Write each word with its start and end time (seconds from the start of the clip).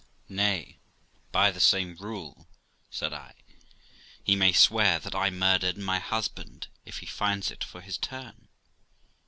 'Nay, 0.27 0.79
by 1.31 1.51
the 1.51 1.59
same 1.59 1.95
rule', 1.97 2.47
said 2.89 3.13
I, 3.13 3.35
'he 4.23 4.35
may 4.35 4.51
swear 4.51 4.97
that 4.97 5.13
I 5.13 5.29
murdered 5.29 5.77
my 5.77 5.99
husband, 5.99 6.69
if 6.85 6.97
he 7.05 7.05
finds 7.05 7.51
it 7.51 7.63
for 7.63 7.81
his 7.81 7.99
turn.' 7.99 8.47